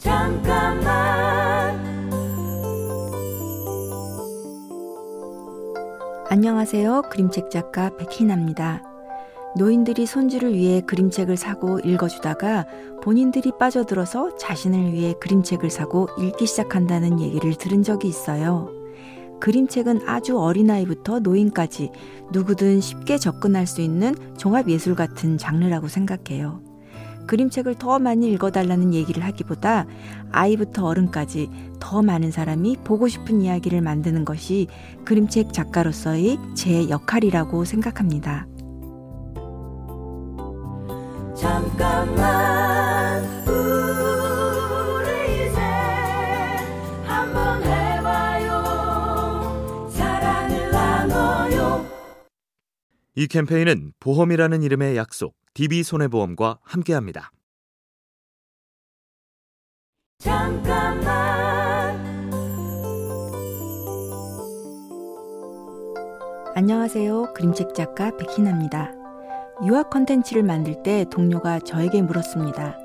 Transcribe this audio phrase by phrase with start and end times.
[0.00, 1.76] 잠깐만
[6.30, 7.02] 안녕하세요.
[7.10, 8.84] 그림책 작가 백희나입니다.
[9.56, 12.66] 노인들이 손주를 위해 그림책을 사고 읽어주다가
[13.02, 18.70] 본인들이 빠져들어서 자신을 위해 그림책을 사고 읽기 시작한다는 얘기를 들은 적이 있어요.
[19.40, 21.90] 그림책은 아주 어린아이부터 노인까지
[22.32, 26.67] 누구든 쉽게 접근할 수 있는 종합예술 같은 장르라고 생각해요.
[27.28, 29.86] 그림책을 더 많이 읽어달라는 얘기를 하기보다
[30.32, 31.48] 아이부터 어른까지
[31.78, 34.66] 더 많은 사람이 보고 싶은 이야기를 만드는 것이
[35.04, 38.48] 그림책 작가로서의 제 역할이라고 생각합니다.
[41.36, 45.08] 잠깐만 우리
[45.46, 45.60] 이제
[47.04, 48.48] 한번 해봐요
[49.88, 51.86] 사랑을 나눠요
[53.14, 57.32] 이 캠페인은 보험이라는 이름의 약속 DB손해보험과 함께합니다.
[60.18, 61.08] 잠깐만
[66.54, 67.34] 안녕하세요.
[67.34, 68.92] 그림책 작가 백희나입니다.
[69.64, 72.76] 유아 콘텐츠를 만들 때 동료가 저에게 물었습니다.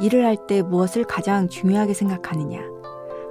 [0.00, 2.60] 일을 할 때 무엇을 가장 중요하게 생각하느냐?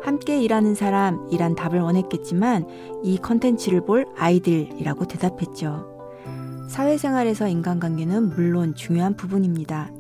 [0.02, 5.93] 함께 일하는 사람이란 답을 원했겠지만 이 콘텐츠를 볼 아이들이라고 대답했죠.
[6.74, 9.92] 사회생활에서 인간관계는 물론 중요한 부분입니다.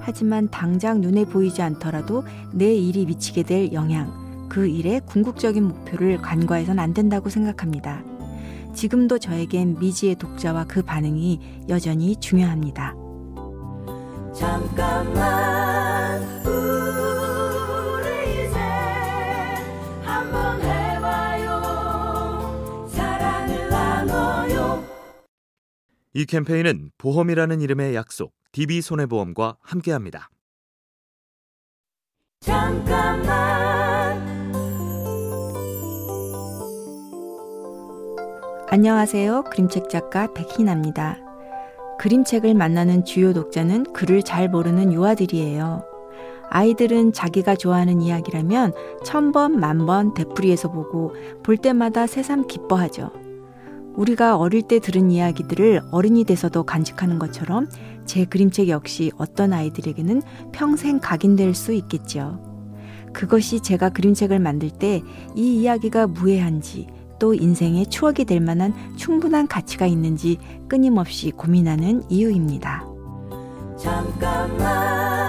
[0.00, 6.80] 하지만 당장 눈에 보이지 않더라도 내 일이 미치게 될 영향, 그 일의 궁극적인 목표를 간과해선
[6.80, 8.02] 안 된다고 생각합니다.
[8.74, 12.96] 지금도 저에겐 미지의 독자와 그 반응이 여전히 중요합니다.
[14.34, 15.75] 잠깐만
[26.16, 30.30] 이 캠페인은 보험이라는 이름의 약속 DB손해보험과 함께합니다.
[32.40, 33.26] 잠깐만
[38.70, 39.44] 안녕하세요.
[39.50, 41.18] 그림책 작가 백희나입니다.
[41.98, 45.84] 그림책을 만나는 주요 독자는 글을 잘 모르는 유아들이에요.
[46.48, 48.72] 아이들은 자기가 좋아하는 이야기라면
[49.04, 53.25] 천 번, 만 번 되풀이해서 보고 볼 때마다 새삼 기뻐하죠.
[53.96, 57.68] 우리가 어릴 때 들은 이야기들을 어른이 돼서도 간직하는 것처럼
[58.04, 62.40] 제 그림책 역시 어떤 아이들에게는 평생 각인될 수 있겠지요.
[63.12, 65.02] 그것이 제가 그림책을 만들 때
[65.34, 66.86] 이 이야기가 무해한지
[67.18, 72.84] 또 인생의 추억이 될 만한 충분한 가치가 있는지 끊임없이 고민하는 이유입니다.
[73.78, 75.25] 잠깐만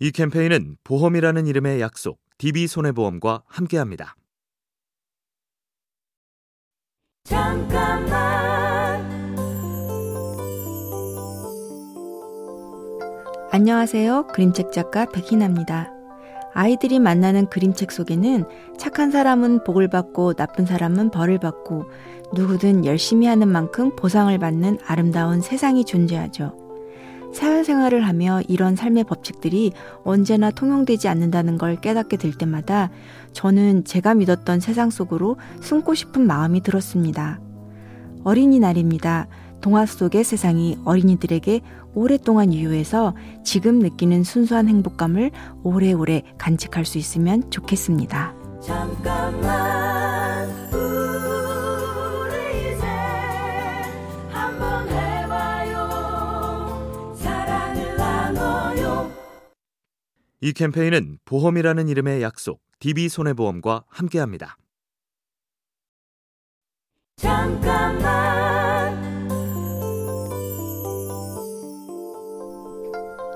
[0.00, 4.14] 이 캠페인은 보험이라는 이름의 약속 DB손해보험과 함께합니다.
[7.24, 8.08] 잠깐만
[13.50, 14.28] 안녕하세요.
[14.28, 15.92] 그림책 작가 백희나입니다.
[16.54, 18.44] 아이들이 만나는 그림책 속에는
[18.78, 21.90] 착한 사람은 복을 받고 나쁜 사람은 벌을 받고
[22.34, 26.67] 누구든 열심히 하는 만큼 보상을 받는 아름다운 세상이 존재하죠.
[27.38, 29.72] 사회생활을 하며 이런 삶의 법칙들이
[30.04, 32.90] 언제나 통용되지 않는다는 걸 깨닫게 될 때마다
[33.32, 37.40] 저는 제가 믿었던 세상 속으로 숨고 싶은 마음이 들었습니다.
[38.24, 39.28] 어린이날입니다.
[39.60, 41.60] 동화 속의 세상이 어린이들에게
[41.94, 45.30] 오랫동안 유효해서 지금 느끼는 순수한 행복감을
[45.62, 48.34] 오래오래 간직할 수 있으면 좋겠습니다.
[48.60, 49.77] 잠깐만
[60.40, 64.56] 이 캠페인은 보험이라는 이름의 약속 DB손해보험과 함께합니다.
[67.16, 67.98] 잠깐만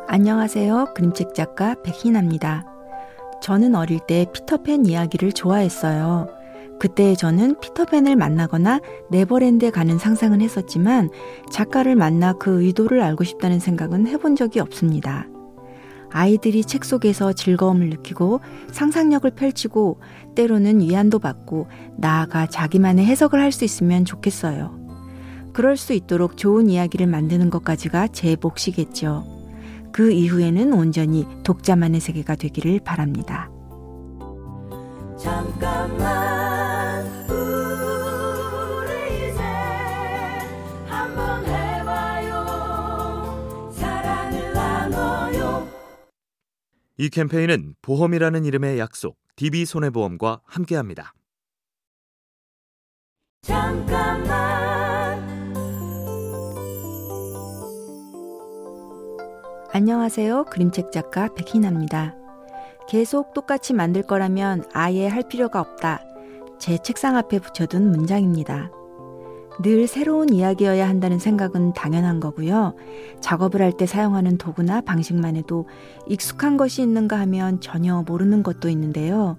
[0.07, 0.93] 안녕하세요.
[0.95, 2.65] 그림책 작가 백희나입니다.
[3.43, 6.29] 저는 어릴 때 피터팬 이야기를 좋아했어요.
[6.79, 11.11] 그때 저는 피터팬을 만나거나 네버랜드에 가는 상상은 했었지만
[11.51, 15.32] 작가를 만나 그 의도를 알고 싶다는 생각은 해본 적이 없습니다.
[16.13, 20.01] 아이들이 책 속에서 즐거움을 느끼고 상상력을 펼치고
[20.35, 24.81] 때로는 위안도 받고 나아가 자기만의 해석을 할 수 있으면 좋겠어요.
[25.53, 29.25] 그럴 수 있도록 좋은 이야기를 만드는 것까지가 제 몫이겠죠.
[29.93, 33.51] 그 이후에는 온전히 독자만의 세계가 되기를 바랍니다.
[35.19, 36.42] 잠깐만
[46.99, 51.15] 이 캠페인은 보험이라는 이름의 약속 DB손해보험과 함께합니다.
[53.43, 54.23] 잠깐만
[59.73, 60.45] 안녕하세요.
[60.45, 62.15] 그림책 작가 백희나입니다.
[62.89, 66.05] 계속 똑같이 만들 거라면 아예 할 필요가 없다.
[66.59, 68.71] 제 책상 앞에 붙여둔 문장입니다.
[69.61, 72.75] 늘 새로운 이야기여야 한다는 생각은 당연한 거고요.
[73.21, 75.69] 작업을 할 때 사용하는 도구나 방식만 해도
[76.09, 79.37] 익숙한 것이 있는가 하면 전혀 모르는 것도 있는데요.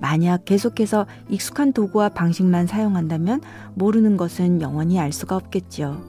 [0.00, 3.40] 만약 계속해서 익숙한 도구와 방식만 사용한다면
[3.74, 6.00] 모르는 것은 영원히 알 수가 없겠죠.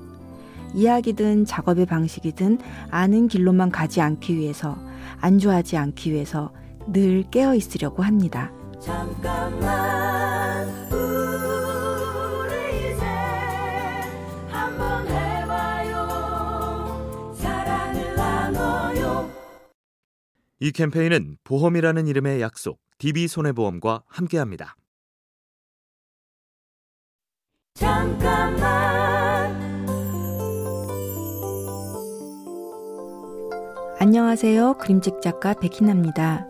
[0.73, 2.57] 이야기든 작업의 방식이든
[2.89, 4.75] 아는 길로만 가지 않기 위해서,
[5.21, 6.51] 안주하지 않기 위해서
[6.87, 8.51] 늘 깨어 있으려고 합니다.
[8.79, 10.32] 잠깐만
[20.63, 24.77] 이 캠페인은 보험이라는 이름의 약속, DB손해보험과 함께합니다.
[27.73, 28.63] 잠깐만
[33.99, 34.77] 안녕하세요.
[34.77, 36.47] 그림책 작가 백희나입니다.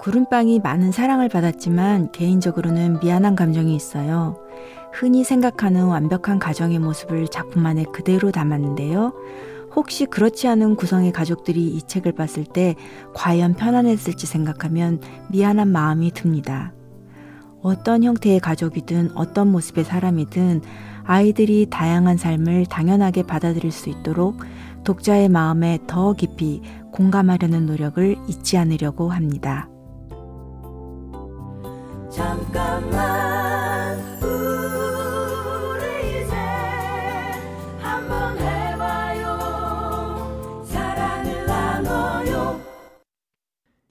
[0.00, 4.44] 구름빵이 많은 사랑을 받았지만 개인적으로는 미안한 감정이 있어요.
[4.92, 9.12] 흔히 생각하는 완벽한 가정의 모습을 작품 안에 그대로 담았는데요.
[9.74, 12.76] 혹시 그렇지 않은 구성의 가족들이 이 책을 봤을 때
[13.14, 16.72] 과연 편안했을지 생각하면 미안한 마음이 듭니다.
[17.62, 20.62] 어떤 형태의 가족이든 어떤 모습의 사람이든
[21.04, 24.40] 아이들이 다양한 삶을 당연하게 받아들일 수 있도록
[24.84, 26.60] 독자의 마음에 더 깊이
[26.92, 29.68] 공감하려는 노력을 잊지 않으려고 합니다.
[32.10, 36.34] 잠깐만 우리 이제
[37.80, 38.36] 한번